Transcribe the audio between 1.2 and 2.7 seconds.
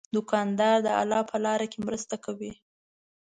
په لاره کې مرسته کوي.